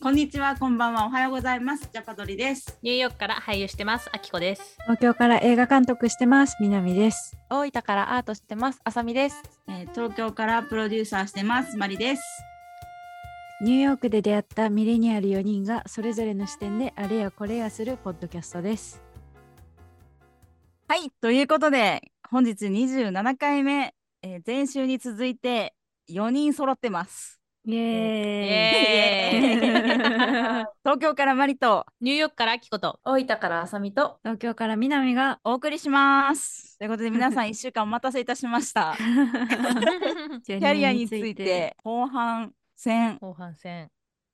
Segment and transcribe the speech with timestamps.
[0.00, 1.88] こんにちは、こんばんは、おはようございます。
[1.92, 2.78] ジャパドリです。
[2.82, 4.78] ニューヨークから俳優してます、あきこです。
[4.84, 8.80] 東京から映画監督してます南です大分からアートしてます。
[8.84, 9.42] あさみです。
[9.66, 11.76] えー東京からプロデューサーしてます。
[11.76, 12.22] マリです。
[13.60, 19.02] ニューヨークで出会ったミレニアル4人がそれぞれの視点であれやこれやするポッドキャストです
[20.86, 25.74] はい、ということで、本日27回目、えー前週に続いて
[26.08, 27.37] 4人揃ってます。
[27.70, 27.84] イエーイ。
[29.28, 30.66] エーイ。
[30.82, 32.98] 東京からマリとニューヨークからあきこと。
[33.04, 34.18] 大分からあさみと。
[34.24, 36.78] 東京から南がお送りします。
[36.78, 38.96] ということで、皆さん1週間お待たせいたしました。
[40.46, 43.90] キャリアについて後半戦後半戦。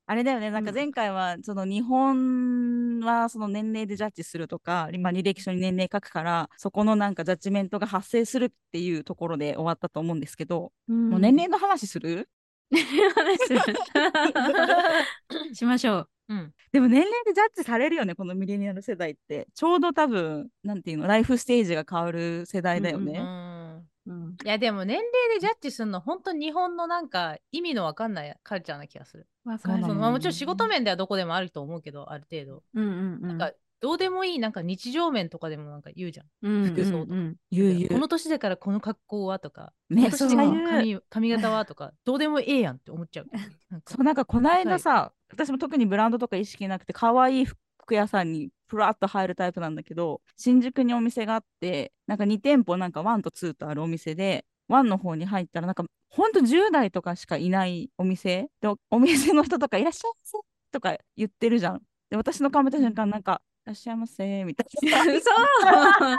[0.06, 12.28] あれだよね、なんか前回はその日本はその年齢でジャッジするとか、今履歴書に年齢書くから、そこのなんかジャッジメントが発生するっていうところで終わったと思うんですけど、もう年齢の話する
[15.54, 16.52] しましょううん。
[16.72, 19.46] でも年齢でジャッジされるよね、このミレニアル世代って。
[19.54, 23.18] ちょうど多分、なんていうの、ライフステージが変わる世代だようね。
[23.18, 23.88] ん。
[24.06, 29.26] うんいやでも年齢でジャッジするの本当日本のなんか意味のわかんないカルチャーな気がする。
[29.46, 32.62] わそうなのそのまあもちろん仕事面ではどこでもあると思うけどある程度。
[32.74, 33.52] うんうんうんなんか
[33.84, 36.26] どうでもいいなんか日常面とかでもなんか言うじゃん。
[36.40, 37.10] うん服装とかうん。
[37.10, 37.88] うん言う言う。
[37.90, 43.26] この年だからこの格好はとか、ねこの髪髪型はとかどうでもええやんって思っちゃう。
[43.68, 43.92] なんか。
[43.92, 58.48] そうなんかこの間さ、私も特にブランドとか意識なくて可愛い服屋さんにふらっと入るタイプなんだけど新宿にお店があってなんか2店舗なんか1と2とあるお店で1の方に入ったらなんかほんと10代とかしかいないお店。
[58.62, 60.38] でおお店の人とかいらっしゃいませ
[60.72, 61.82] とか言ってるじゃん。
[62.08, 65.02] で私の顔見た瞬間なんかいらっしゃいませみたいな。
[65.02, 65.30] 嘘
[65.64, 66.18] な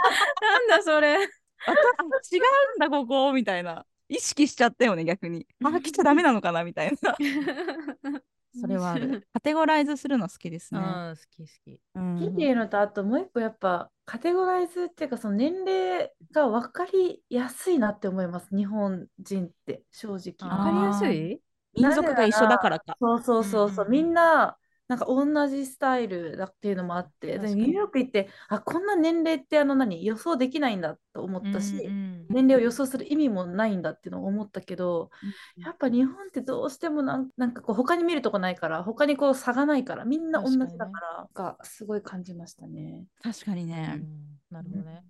[0.68, 2.40] だそれあ違う
[2.76, 5.46] んだここみたいな意識しちゃったよね逆に。
[5.64, 7.16] あ来ちゃダメなのかなみたいな。
[8.58, 9.26] それはある。
[9.34, 10.80] カテゴライズするの好きですね。
[10.80, 11.80] うん好き好き。
[11.94, 18.48] うん好きっていうのと、あともう一個やっぱカテゴライズっていうか、その年齢が分かりやすいなって思います。
[18.56, 20.50] 日本人って正直。
[20.50, 21.40] あわかりやすい？
[21.74, 22.96] 民族が一緒だからか。
[22.98, 24.56] そうそうそうそう、みんな
[24.88, 35.10] なんか同じスタイルだっていうのもあって、でニューヨーク行って、あ、こんな年齢ってあの何予想できないんだと思ったし、うんうん年齢を予想する意味もないんだっていうのを思ったけど、
[35.58, 43.06] やっぱ日本ってどうしてもなんなんかこう他に見るとこないから、他にこう差がないから、みんな同じだ確から、がすごい感じましたね。
[43.22, 43.86] 確かにうね。
[43.86, 44.04] ん
[44.50, 45.04] なるほどね。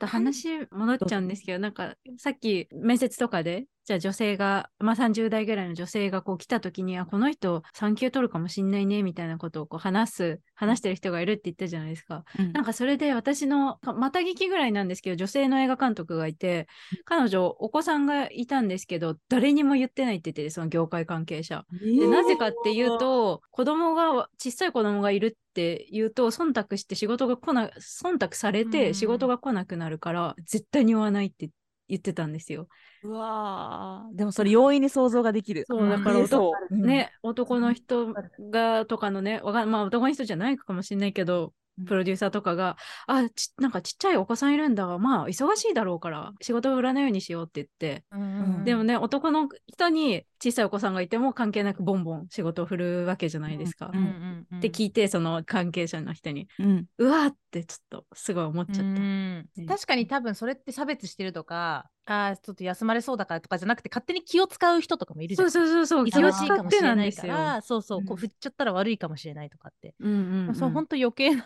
[0.00, 12.24] 話戻っちゃうんですけど、なんかさっき面接とかで、じゃあ女性が、まあ30代ぐらいの女性がこう来た時に、あ、この人産休取るかもしんないね、みたいなことをこう話す、話してる人がいるって言ったじゃないですか。
[12.38, 16.68] うんなんかそれで私のかまた聞きぐらいなんですけど女性の映画監督がいて
[17.04, 21.64] 彼女お子さんがいたんですけど誰にも言ってないって言っててその業界関係者。
[21.82, 31.52] でなぜかっていうと子供が小さい子供がいるっていうと忖度して仕事が来な忖度されうんて仕事が来なくなるから絶対に言わないって言っ
[32.00, 32.68] てたんですよ。
[33.02, 35.64] うわーでもそれ容易に想像ができる。
[35.66, 38.14] そうだから男ね、男の人
[38.50, 41.52] がとかのねまあ男の人じゃないかもしれないけどうん
[41.86, 42.76] プロデューサーとかが、
[43.06, 44.84] あちなんかちっちゃいお子さんいるんだ。
[44.86, 53.90] がまあ忙しいだろうから仕事を売らないようにしようって言って、うんでもね男の人に小さいお子さんがいても関係なくボンボン仕事を振るわけじゃないですか。
[53.92, 54.58] ううんんうんうん。
[54.58, 58.82] って聞いてその関係者の人にうんうわーってちょっとすごい思っちゃった。
[58.82, 67.12] うんね確かに多分それって差別してるとかあーちょっと休まれそうだからとかじゃなくて勝手に気を使う人とかもいるじゃそんうそうそう忙しいかもしれない。
[67.12, 71.44] からそうそうこううん振っちゃったら悪いかもしれないとかって、うんうんうんそう本当余計な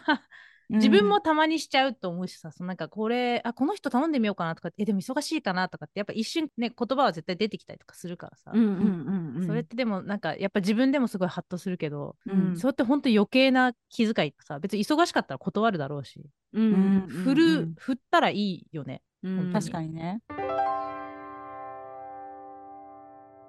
[0.71, 12.57] 自分もたまにしちゃうと思うしさ、そのなんかこれあこの人頼んでみようかなとかえでも忙しいかなとかってやっぱ一瞬ね言葉は絶対出てきたりとかするからさ、うんうんうんうんそれってでもなんかやっぱ自分でもすごいハッとするけど、うん。
[12.59, 16.21] それって本当余計な気遣いとかさ別に忙しかったら断るだろうし、
[16.53, 19.01] うんうんうんうん振る振ったらいいよね。
[19.23, 20.21] うん確かにね。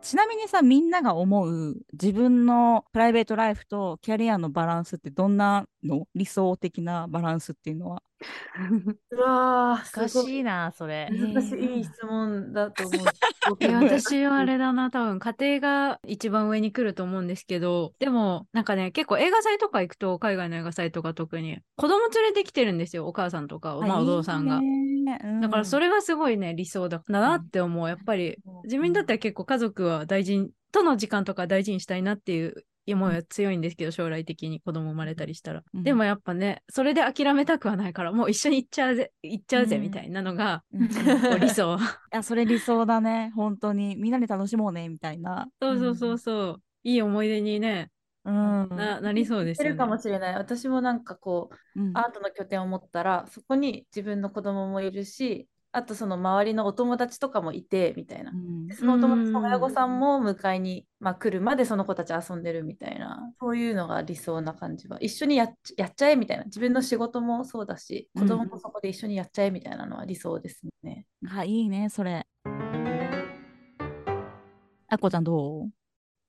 [0.02, 6.08] ちなみにさみんなが思う自分のプライベートライフとキャリアのバランスってどんなの？
[6.16, 8.02] 理想的なバランスっていうのは？
[9.12, 11.10] うわー、難しいなそれ。
[11.12, 13.06] 難しいいい質問だと思う。
[13.86, 15.20] 私はあれだな多分。
[15.20, 17.94] 家庭が一番上に来ると思うんですけど。
[18.00, 21.60] でもなんかね結構映画祭とか行くと海外の映画祭とか特に。
[21.78, 24.62] 子供連れてきてるんですよお母さんとかまあお父さんが。
[25.42, 27.02] だからそれ、れがすごいね理想だ。
[27.08, 35.84] なって思うやっぱり自分だったら結構家族は大事にとの時間とか大事にしたいなっていう思いは強いんですけど将来的に子供生まれたりしたら、うん。
[35.84, 39.82] でもやっぱねそれで諦めたくはないからもう一緒に行っちゃうぜ行っちゃうぜうん。
[39.84, 40.88] みたいなのが、うん。
[41.40, 41.78] 理想。
[42.12, 43.32] やそれ理想だね。
[43.36, 43.96] 本当に。
[43.96, 45.48] みんなで楽しもうねみたいな。
[45.62, 46.62] そうそうそうそう。
[46.84, 47.92] いい思い出にね、
[48.26, 48.70] うん。
[48.70, 49.72] ななりそうですよね。
[49.72, 50.36] るかもしれない。
[50.36, 51.98] 私もなんかこう、うん。
[51.98, 58.34] アートの拠点を持ったら、そこに自分の子供もいるし、あとその周りのお友達とかもいてみたいなう。
[58.34, 64.98] んでそのお友達の親御さんも迎えに、まあ、来るまでその子たち遊んでるみたいな、そういうのが理想な感じは。
[65.00, 66.46] 一緒にやっちやっちゃえみたいな。
[66.46, 71.06] 自分の仕事もそうだし、子供もそこで一緒にやっちゃえみたいなのは理想ですね。
[71.32, 72.26] あ、いいね、それ。
[74.88, 75.70] あこちゃんどう？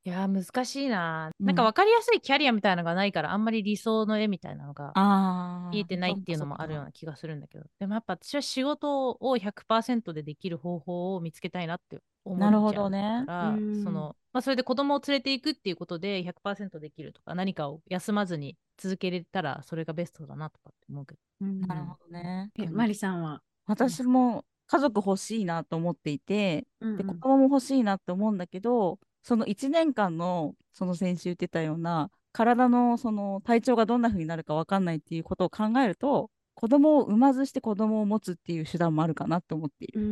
[0.04, 1.46] いやー難しいな、うん。
[1.46, 5.70] なんか分かりやすいキャリアみたいなのがないからあんまり理想の絵みたいなのがああ。
[5.70, 7.64] 見えてないっていうのもあるような気がするんだけど。
[7.78, 13.24] でもやっぱ私は仕事を100%でできる方法を見つけたいなって思っちゃうなるほどね。
[13.26, 13.82] からうん。
[13.82, 21.20] その、まあ、それで子供を連れていくっていうことで100%できるとか何かを休まずに続けれたらそれがベストだなとかって思うけど。
[21.42, 21.60] うん。
[21.60, 22.50] なるほどね。
[22.58, 26.96] えマリさんは、私も家族欲しいなと思っていて、うん。
[26.96, 40.00] で子供も欲しいなって思うんだけど、その1年間のその先週言ってたような体のその体調がどんな風になるか分かんないっていうことを考えると子供を産まずして子供を持つっていう手段もあるかなって思っている。
[40.00, 40.04] う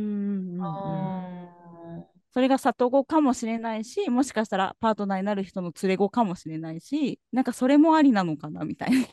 [2.31, 9.07] それが里子かもしれないしもしかしたらパートナーになる人の連れ子かもしれないしなんかそれもありなのかなみたいな。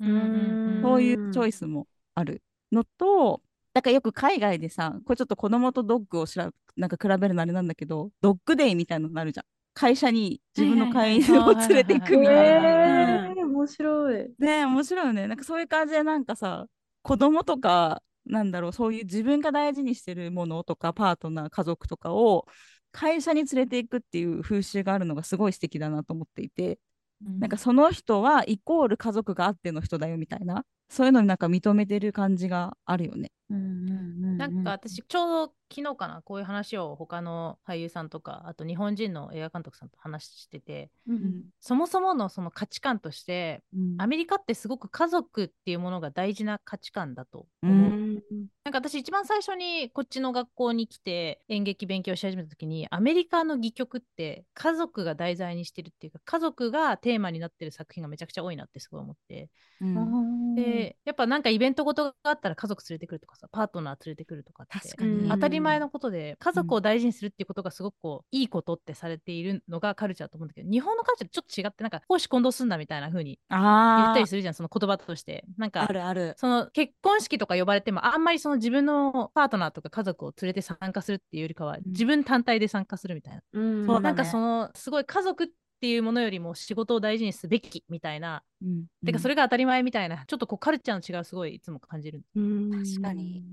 [0.00, 0.80] うん。
[0.82, 3.40] そういうチョイスもあるのと
[3.74, 13.26] だからよく海外でさこれちょっと子供とドッグをしらなんか比べるのあれなんだけどドッグデイみたいなのになるじゃん会社に自分の飼い犬を連れていくみたいな。
[13.28, 14.28] えー、面白い。
[14.38, 15.26] ね面白いよね。
[15.26, 16.66] なんかそういう感じでなんかさ
[17.02, 22.46] 子供とかなんだろうそういう自分が大事にしてるものとかパートナー家族とかを
[22.92, 26.78] 会社に連れていくっていう風習があるのがすごい素敵だなと思っていて、
[27.22, 33.32] なんかその人はイコール家族があっての人だよみたいなそういうのになんか認めてる感じがあるよね。
[33.52, 43.94] うんうんうんなんか私ちょうど昨日かなこういう話を他の俳優さんとかあと日本人の映画監督さんと話しててうんそもそものその価値観としてうん。
[43.98, 47.66] アメリカってすごく家族っていうものが大事な価値観だとう。
[47.66, 48.01] 思う。
[48.12, 59.48] んなんか私一番最初にこっちの学校に来て演劇勉強し始めた時にアメリカの戯曲って家族が題材にしてるっていうか家族がテーマになってる作品がめちゃくちゃ多いなってすごい思って。
[59.80, 64.78] うんでやっぱなんかイベントごとがあったら家族連れてくるとかさパートナー連れてくるとかって。
[64.78, 65.28] 確かに。
[65.28, 75.44] 当たり前のことで家族を大事にするっていうことがすごくこういいことってされているのがカルチャーだと思うんだけど日本のカルチャーとちょっと違ってなんか公私混同すんだみたいな風に言ったりするじゃんその言葉として。
[75.56, 76.34] なんかあるある。
[76.36, 83.86] その結婚式とか呼ばれてもあんまりその自分のパートナーとか家族を連れて参加するっていうよりかは自分単体で参加するみたいな、うん。
[83.86, 84.04] そうだね。
[84.04, 85.48] なんかそのすごい家族っ
[85.80, 88.86] ていうものよりも仕事を大事にすべきみたいな、うん。
[89.04, 92.22] てかそれが当たり前みたいなちょっとこうカルチャーの違いをすごいいつも感じる。
[92.34, 92.70] うん。
[92.70, 93.44] 確かに。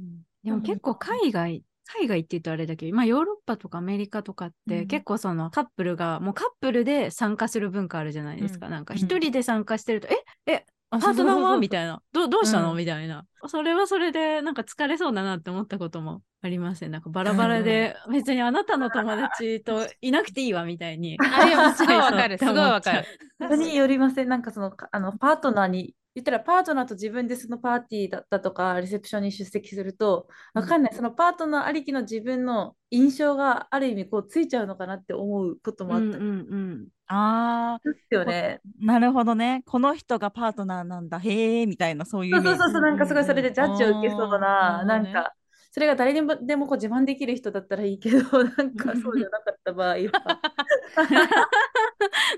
[0.43, 4.73] でも結構海外、海外って言うとあれだけど、まあヨーロッパとかアメリカとかっうん。
[4.73, 8.67] て結構そのカップルが、もうカップルで参加する文化あるじゃないですか。
[8.67, 8.71] うん。
[8.71, 11.57] なんか一人で参加してると、え、え、あパートナーは？
[11.57, 12.01] みいたいな。
[12.11, 13.25] どうどうしたの、うんみたいな。
[13.47, 16.89] それはそれでなんか疲れそうだなって思ったこともありますね。
[16.89, 21.17] なんかバラバラで、別にあなたの友達といなくていいわみたいに。
[21.21, 23.05] あいや すごいわかるすごいわかる
[23.39, 24.29] 人によりません。
[24.29, 36.87] なんかそのかあのパートナーに言ったらパートナーと自分でそのパーティーだったとかレセプションに出席するとわかんない、そのパートナーありきの自分の印象がある意味こうついちゃうのかなって思うこともあったりうんうんうん。
[37.11, 38.61] あですよね。
[38.81, 39.63] ーなるほどね。
[39.65, 41.19] この人がパートナーなんだ。
[41.19, 42.35] へえみたいなそういう。
[42.35, 45.33] そうそうそうなんかすごいそれでジャッジを受けそうな、うんなんか
[45.71, 49.97] それが誰にもでもこう自慢できる人だったらいいけど なんかそうじゃなかった場合は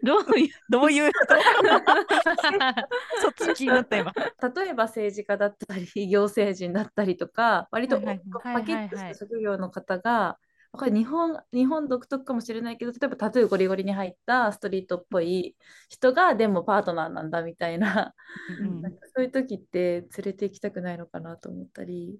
[0.03, 1.19] どういう、どういう人
[3.21, 4.11] そっち気になった今。
[4.13, 10.37] 例えば政治家だったり行政人だったりとか割とパキッとした職業の方が
[10.71, 15.55] これ日本日本独特かもしれないけど例えばタトゥーゴリゴリに入ったストリートっぽい
[15.89, 18.13] 人がでもパートナーなんだみたいな
[18.47, 22.19] うんなんかそういう時って連れて行きたくないのかなと思ったり。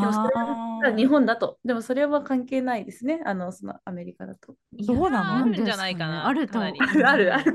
[0.00, 0.34] でもあそれ
[0.92, 1.58] は日ー本だと。
[1.64, 3.20] でもそれは関係ないですね。
[3.26, 4.54] あのそのアメリカだと。
[4.72, 5.36] どうなの？
[5.38, 6.26] あるんじゃないかな。
[6.26, 6.76] あると思う。
[6.76, 7.04] かなり。
[7.04, 7.54] あるある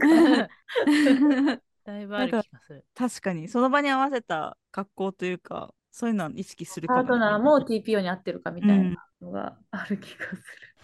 [1.86, 2.86] だいぶある気がする。
[2.94, 3.48] 確かに。
[3.48, 10.36] その場に合わせた格好というかそういうのは意識するかも、パートナーも TPO に合ってるかみたいなのがある気がす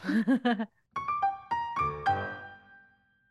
[0.08, 0.70] る。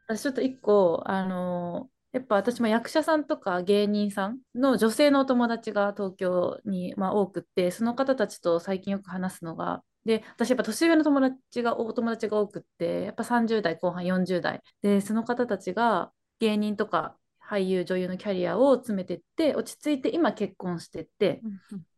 [0.06, 14.60] 私ちょっと一個、あのやっぱ私も役者さんとか芸人さんの女性のお友達が東京に、まあ、多くって、その方たちと最近よく話すのが、で、私やっぱ年上の友達が、お友達が多くって、やっぱ30代後半40代。
[14.82, 17.16] で、その方たちが芸人とか
[17.50, 21.40] 俳優、女優のキャリアを詰めてって、落ち着いて今結婚してって、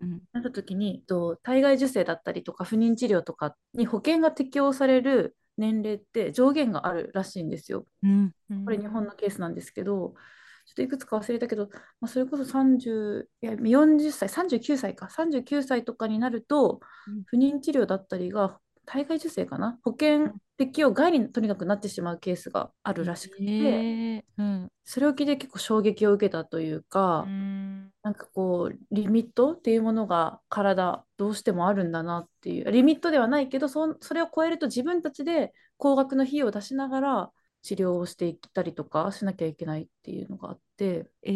[0.01, 7.85] うんなった時にと体外受精だったりとか不妊治療とかに保険が適用される年齢って上限があるらしいんですよ。
[8.03, 8.33] うん。
[8.65, 10.15] これ日本のケースなんですけど、
[10.65, 11.69] ちょっといくつか忘れたけど、
[12.01, 24.69] まあ、それこそ30、いや40歳、39歳か、39歳とかになるとうん、不妊治療だったりが、体外受精かな、保険適用外にとにかくなってしまうケースがあるらしくて、へえうん。
[24.85, 27.91] それを聞いて結構衝撃を受けたというか、うん。
[28.03, 37.31] なんかこう、リミットっていうものが体、どうしてもあるんだなっていう、リミットではないけど、そそれを超えると自分たちで高額の費用を出しながら
[37.63, 41.31] 治療をしていったりとかしなきゃいけないっていうのがあって、え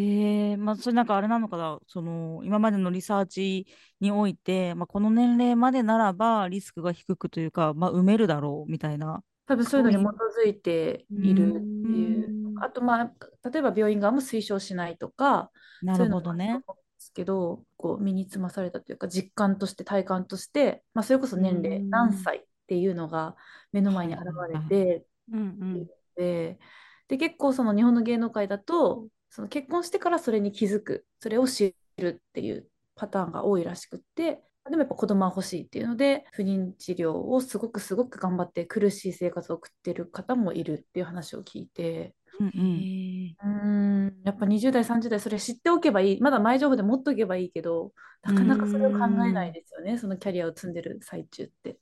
[0.55, 1.79] ー、まあそれなんかあれなのかな？
[1.87, 3.65] その今までのリサーチ
[4.01, 9.23] において、まあ、この年齢までならばリスクが低くというか、まあ、埋めるだろうみたいな。
[9.47, 11.61] 多分そういうのに基づいているってう。
[11.61, 12.53] いう。
[12.59, 12.61] ん。
[12.61, 13.11] あと、まあ、
[13.49, 15.49] 例えば病院側も推奨しないとか、
[15.81, 16.59] なるほどね。
[16.67, 21.89] ですけど、こう身につまされたというか、実感として、体感として、まあ、それこそ年齢、うん。
[21.89, 23.37] 何歳っていうのが
[23.71, 25.87] 目の前に現れて、うんうん
[26.17, 26.59] で
[27.07, 42.13] で結構その日本の芸能界だとその結婚してからそれに気づくそれを知るっていうパターンが多いらしくってでもやっぱ子供は欲しいっていうので不妊治療をすごくすごく頑張って苦しい生活を送ってる方もいるっていう話を聞いて。
[42.39, 42.79] うんうん。
[42.79, 51.77] へうーんやっぱ20代30代それ知っておけばいいまだ前情報で持っておけばいいけどなかなかそれを考えないですよねそのキャリアを積んでる最中って。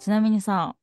[0.00, 0.74] ちなみにさ、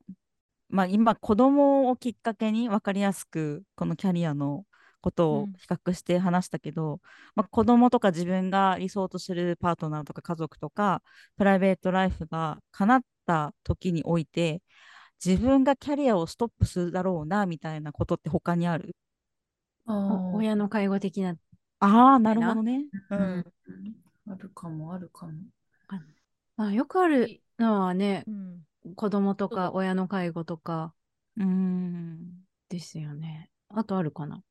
[0.70, 4.64] まあ、今子供をきっかけに分かりやすくこのキャリアの
[5.02, 5.54] ことをうん。
[5.54, 7.00] 比較して話したけど、
[7.36, 11.02] まあ、子供とか自分が理想とするパートナーとか家族とか
[11.38, 14.62] プライベートライフが叶った時において
[15.24, 18.96] 自分がキャリアをストップするだろうなみたいなことって他にある？
[19.88, 21.36] 親の介護的な。
[21.80, 22.86] ああなるほどね。
[23.10, 23.20] ううん。
[23.20, 23.46] ん、
[24.30, 24.94] あるかも。
[24.94, 25.34] あるかも。
[26.56, 30.94] まあ、よくあるのはね、うん子供とか親の介護とか。
[31.38, 32.44] うん。
[32.70, 33.50] ですよね。
[33.70, 34.38] あとあるかな。
[34.38, 34.42] ち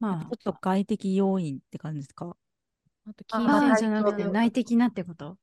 [0.00, 2.36] まょっと外的要因って感じですか？
[3.06, 5.38] あ、あと金銭じゃなくて内的なってこと？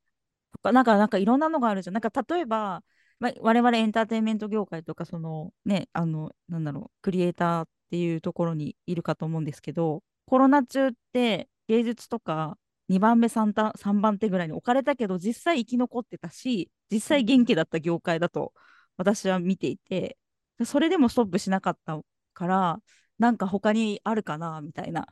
[0.53, 1.93] とか、なんか、なんかいろんなのがあるじゃん。
[1.93, 2.83] なんか例えば、
[3.19, 12.57] まあ、我々エンターテインメント業界とか、そのね、あの、なんだろう、クリエイターっていうところにいるかと思うんですけど、コロナ中って芸術とか
[12.89, 18.53] 2番目3た、3番手ぐらいに置かれたけど、実際生き残ってたし、実際元気だった業界だと
[18.97, 20.17] 私は見ていて、
[20.65, 21.99] それでもストップしなかった
[22.33, 22.79] から、
[23.19, 25.07] なんか他にあるかな、みたいな。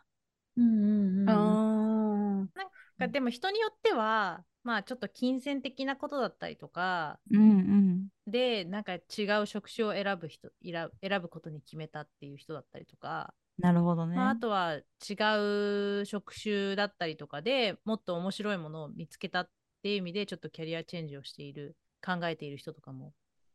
[0.55, 8.07] うんうんうんあがでも人によってはまあちょっと金銭的なことだったりとかうんうん。
[8.25, 14.15] でなんか違う職種を選ぶ人選ぶ選ぶことに決めたっていう人だったりとか、なるほどね。
[14.15, 19.49] まあ、あとは違う職種だったりとかでもっと面白いものを見つけたっ
[19.83, 23.13] ていう意味でちょっとキャリアチェンジをしている考えている人とかも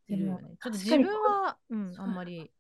[0.09, 0.57] いるよね。
[0.63, 2.51] ちょっと自分は、うん、あんまり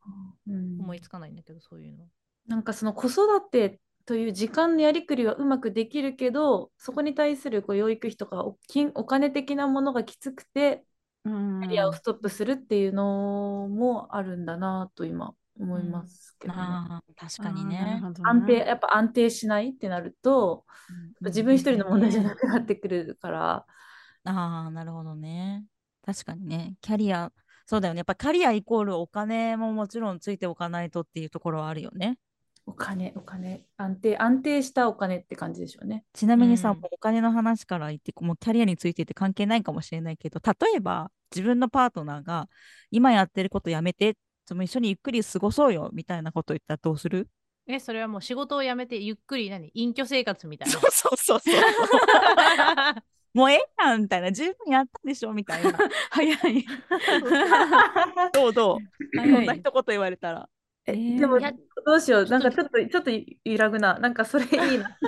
[0.46, 2.06] うん思いつかないんだけどそういうの。
[2.46, 10.82] なんかその子育てという時間のやりくりはうまくできるけどそこに対するこう養育費とかお金お金的なものがきつくて
[11.25, 16.61] キャリアをストップするっていうのもあるんだなと今思いますけどね。
[16.61, 18.07] ああ、確かにねる。
[18.07, 20.65] ほどな安定やっぱ安定しないってなると
[21.21, 23.67] 自分一人の問題じゃなくなってくるから、
[24.25, 25.65] ああ、なるほどね。
[26.05, 26.75] 確かにね。
[26.81, 27.33] キャリア、
[27.67, 27.99] そうだよね。
[27.99, 32.19] やっぱキャリアイコールお金ももちろんついておかないとっていうところはあるよね。
[32.67, 36.05] お金お金安定安定したお金って感じでしょうね。
[36.12, 42.49] ちなみにさ、うんもうお金の話から言って、もうキャリアについてって関係ないかもしれないけど、例えば自分のパートナーが
[42.91, 44.17] 今やってることやめて、
[44.49, 47.28] その一緒にゆっくり過ごそうよみたいなこと言ったらどうする？
[47.69, 49.71] えそれはもう仕事を辞めてゆっくり何？
[49.75, 50.73] 隠居生活みたいな。
[50.81, 51.55] そうそうそうそう。
[53.35, 55.78] もうええやんみたいな、十分やったでしょみたいな。
[56.11, 56.64] 早い。
[58.33, 59.17] どうどう？
[59.19, 59.43] そ早い。
[59.43, 60.49] んな一言言われたら？
[60.87, 61.38] ええーでも
[61.85, 63.11] どうしようなんかちょっとちょっと
[63.45, 64.99] 揺らぐななんかそれいいな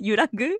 [0.00, 0.58] 揺らぐ？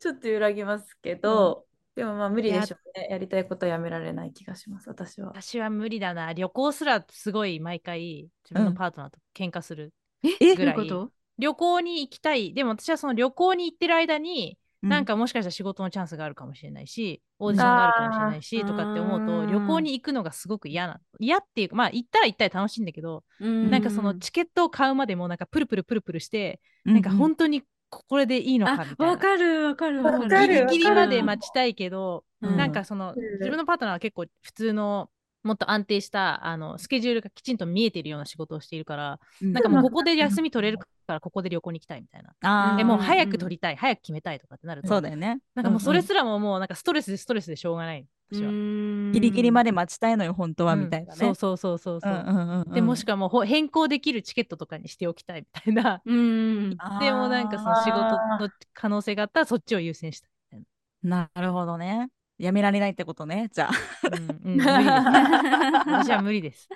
[0.00, 1.64] ちょっと揺らぎますけど、
[1.96, 5.28] でもまあ無理でしょうねやりたいことはやめられない気がします私は。
[5.28, 6.32] 私は無理だな。
[6.34, 9.92] 旅行すらすごい毎回自分のパートナーと喧嘩する。
[10.40, 11.12] え、ぐらいうどういこと？
[11.38, 12.54] 旅行に行きたい。
[12.54, 21.00] でも私はその旅行に行ってる間に、うなんかもしかしたら仕事のチャンスがあるかもしれないし、オーディションがあるかもしれないし、とかって思うと、旅行に行くのがすごく嫌な。
[21.18, 29.12] 嫌っていうか、まあ行ったら行ったら楽しいんだけど、うんなんかそのチケットを買うまでもなんかプルプルプルプルして、ななんか本当にこれでいいのかみあ、たいな。
[29.12, 30.24] わかるわかるわかる。
[30.24, 35.10] わかるギリギリまでわかる待ちたいけど、うんなんかそのうん自分のパートナーは結構普通の、
[35.42, 42.34] もっと安定したあのスケジュールがきちんと見えているような仕事をしているから、うんなんかもうここで休み取れるからここで旅行に行きたいみたいな。
[42.42, 45.38] あーでもう早うんく取りたい、早く決めたいとかってなると、そうだよね。
[45.54, 48.06] なんかもうそれんすらももうなんかストレスでストレスでしょうがない。
[48.30, 48.50] 私は。
[48.50, 51.18] んギリギリまで待ちたいのよ、本当は、うんみたいなね。
[51.18, 52.12] そうそうそうそうそう。
[52.12, 56.02] うんうんうんうんでもしくはも変更できるチケットとかにしておきたいみたいな。
[56.06, 56.70] うん。
[57.00, 57.98] でもなんかその仕事
[58.38, 60.30] の可能性があったらそっちを優先したい
[61.02, 62.08] みなるほどね。
[62.38, 63.48] やめられないってことね。
[63.52, 63.72] じゃあ。
[64.44, 64.98] うん、うん、無理です。
[65.88, 66.68] 私は無理です。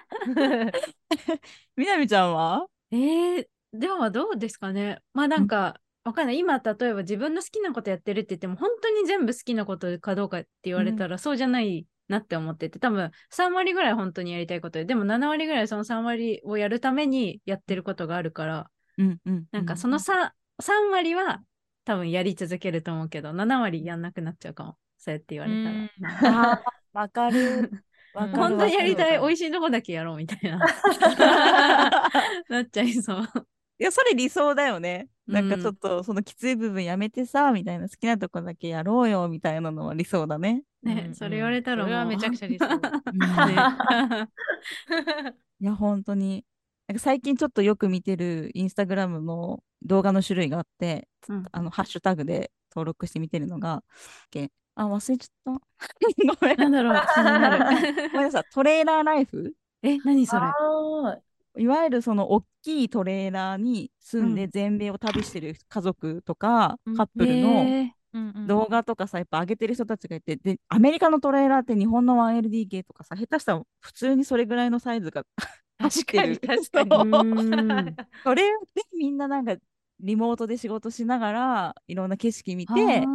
[1.76, 2.66] みなみちゃんは？
[2.92, 5.00] えー、でもどうですかね。
[5.12, 6.38] まあなんか、わかんない。
[6.38, 19.44] 今、例えば自分の好きなことやってるって言っても、本当に全部好きなことかどうかって言われたら、そうじゃないなって思ってて、多分3割ぐらい本当にやりたいことで、でも7割ぐらいその3割をやるためにやってることがあるから、うんうん。
[19.52, 20.30] なんかその 3,
[20.60, 21.42] 3割は
[21.84, 24.76] 多分やり続けると思うけど、7割やんなくなっちゃうかも。
[24.98, 25.64] そうやって言われ
[26.20, 26.62] たら。
[26.92, 27.70] わかる。
[28.12, 29.36] わかる本当にやりたい、美味。
[29.36, 30.58] しいとこだけやろうみたいな。
[32.48, 33.26] なっちゃいそう。
[33.80, 35.08] いや、それ理想だよね。
[35.26, 40.64] なんかうんちょっと、そのきつい部分やめてさ、みたいな好きなとこだけやろうよ、みたいなのは理想だね。
[40.82, 42.06] ね、うんそれ言われたらもう。
[42.06, 42.66] めちゃくちゃ理想。
[42.68, 42.76] ね
[45.60, 46.44] いや、本当に。
[46.88, 53.82] なんか最近ちょっとよく見てるインスタグラムの動画の種類があって、うんあの、ハッシュタグで登録して見てるのが、
[54.30, 55.62] けあ、忘れちゃった。
[56.40, 56.58] ごめん。
[56.58, 57.58] なんだろう、気になる。
[58.12, 58.44] ごめんなさい。
[58.52, 59.54] トレーラーライフ？
[59.82, 60.42] え、何それ？
[61.58, 64.50] いわゆるその大きいトレーラーに住んでうん。
[64.50, 66.96] 全米を旅してる家族とか、うん。
[66.96, 67.74] カップルの
[68.46, 75.24] 動画とかさ、やっぱ上げてる人たちがいて、で、アメリカのトレーラーって日本の 1LDK とかさ、下手したら普通にそれぐらいのサイズが
[75.78, 76.40] 走ってる。
[76.46, 77.06] 確かに。
[78.24, 78.42] そ れ
[78.74, 79.56] でみんななんか
[80.00, 83.10] リモートで仕事しながらいろんな景色見て、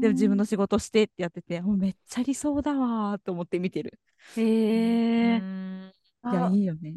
[0.00, 3.98] で自分の仕事してってやってて、もうめっちゃ理想だわーと思って見てる。
[4.36, 4.40] へ
[5.20, 5.44] うえ。
[5.44, 5.92] ん
[6.30, 6.96] いや、あいいよね。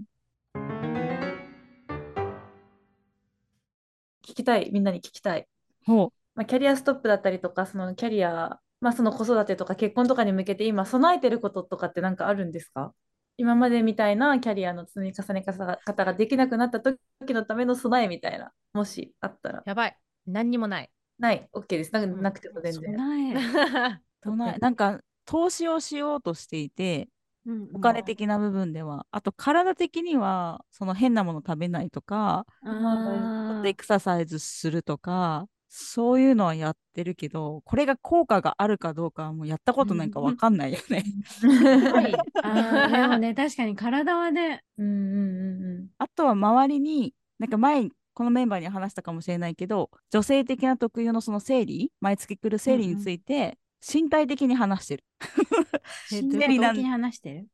[4.32, 5.48] 聞きたい、みんなに聞きたい。
[5.86, 12.94] ほまあ、キャリアストップだったりとか、そのキャリア、まあ、その子育てとか結婚とかに向けて今備えてることとかって何かあるんですか？
[13.38, 16.98] 今までみたいなキャリアの積み重ね方ができなくなった時
[17.34, 19.64] のための備えみたいな、もしあったら。
[19.66, 19.98] やばい。
[20.28, 20.90] 何にもない。
[21.20, 21.94] ない、OK です。
[21.94, 22.94] なうんなくても全然。
[22.94, 23.34] 備え。
[24.24, 24.24] う。
[24.24, 27.10] とないなんか投資をしようとしていて、
[27.46, 41.04] うんお金的な部分では、あと体的にはその変なもの食べないとか、ちっとエクササイズするとか、そういうのはやってるけど、これが効果があるかどうかはもうやったことないかわかんないよね。
[41.42, 55.04] でもね、確かに体はね、うんうんうんあとは周りに、なんか前、このメンバーに話したかもしれないけど、女性的な特有のその生理、毎月来る生理について、 身体的に話してる。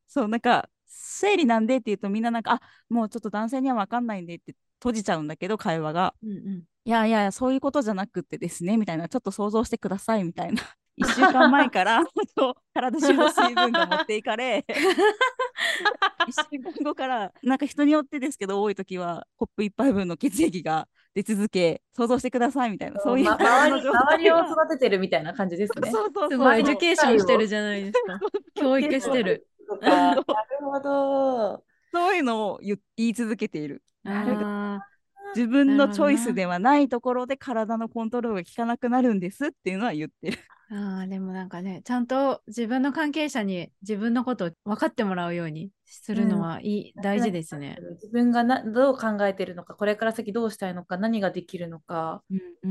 [0.07, 6.13] そう、なんか、生理なんでって言うとみんななんか、あもうちょっと男性には分かんないんでって閉じちゃうんだけど、会話が。
[6.21, 6.63] うんうん。
[6.85, 10.61] いやいや、そういうことじゃなくてですね、みたいな、ちょっと想像してください、みたいな。
[10.97, 12.03] 一週間前から
[12.73, 14.65] 体中の水分が持っていかれ、
[16.27, 20.87] 一週間後から、なんか人によってですけど、多い時はコップ一杯分の血液が
[21.17, 25.89] 出続け、想像してください、みたいな、そういうま周り 周りを育ててるみたいな感じですね。
[25.89, 28.19] そうそうそうすごい、 education してるじゃないですか。
[28.53, 29.47] 教育してる。
[29.81, 30.23] なる
[30.61, 31.63] ほど。
[31.91, 33.81] そういうのを言言い続けている。
[34.05, 34.79] あ
[35.35, 40.37] 自分のチョイスではないところで体のコントロールが効かなくなるんですっていうのは言ってる。
[40.71, 47.79] ーあー、でもなんかね、ちゃんと自分の関係者に自分のことを分かってもらうようにするのはいい、大事ですね。
[48.01, 52.21] 自分がなどう考えてるのか、これから先どうしたいのか、何ができるのか、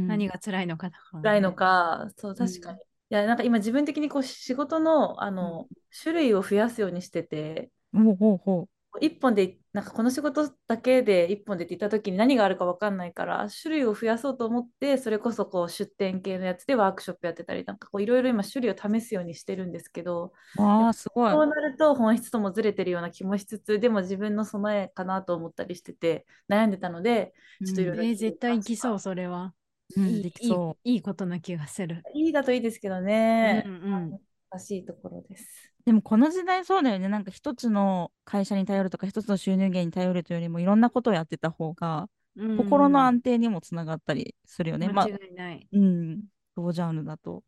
[0.06, 1.54] 何が辛いのかとか、辛いの。
[1.54, 2.78] か、そう、確かに。
[2.78, 5.70] いや、なんか今自分的にこう仕事の、あの、
[6.02, 8.68] 種類を増やすようにしてて、ほうほうほ
[9.00, 20.62] 一本で、なんかこの仕事だけで一本でって言った時に何があるか分かんないから、種類を増やそうと思って、それこそこう出店系のやつでワークショップやってたり、なんかこういろいろ今種類を試すようにしてるんですけど、う。
[20.62, 21.32] ああ、すごい。
[21.32, 27.34] そうなると本質ともずれてるような気もしつつ、でも自分の備えかなと思ったりしてて、悩んでたので、
[27.64, 29.54] ちょっといろいろえー絶対行きそう、それは。
[29.96, 32.02] うんいいできそいいいいことな気がする。
[32.14, 33.62] いいだといいですけどね。
[33.66, 35.75] うんうん難しいところです。
[35.86, 37.08] でもこの時代そうだよね。
[37.08, 44.88] なんか一つの会社に頼るとか一つの収入源に頼るというよりもいろんなことをやってた方がうん心の安定にもつながったりするよね。
[44.88, 45.68] まあ間、違いない。
[45.72, 46.22] うん。
[46.56, 47.44] 同ジャンルだと。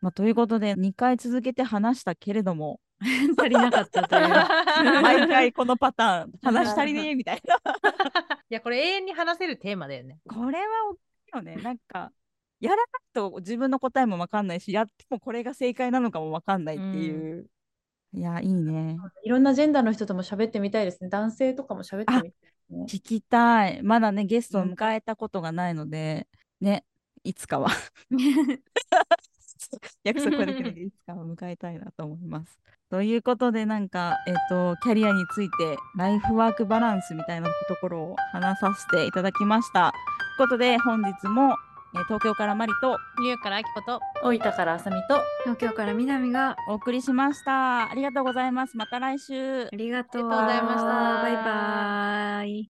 [0.00, 2.80] まあ、ということで2回続けて話したけれども
[3.36, 4.28] 足りなかったという。
[5.02, 7.56] 毎回このパターン話足りねえみたいな。
[8.48, 10.18] いや、これ永遠に話せるテーマだよね。
[10.26, 11.00] これは大きい
[11.34, 11.56] よね。
[11.56, 12.10] なんか
[12.60, 17.46] やらないと自分の答えも分かんないしやってもこれが正解なのかも分かんないっていう、
[18.12, 21.08] いやいいねいろんなジェンダーの人とも喋ってみたいですね。
[21.08, 22.84] 男性とかも喋ってみたいね。
[22.84, 26.26] 聞きたいまだねゲストを迎えたことがないので、
[26.60, 26.84] ね
[27.24, 27.68] いつかは
[30.04, 32.58] 約束はできないけどいつかは迎えたいなと思います。
[32.90, 39.92] ということでなんか、えっとキャリアについてライフワークバランスみたいなところを話させていただきました。
[40.38, 41.56] ということで本日も、
[41.94, 47.90] えー東京からマリとゆうからあきこと大分からあさみと東京から南がお送りしました。
[47.90, 48.76] ありがとうございます。
[48.76, 49.68] また来週あ。
[49.72, 50.84] りがとうありがとうございました
[51.22, 52.66] バイバイ。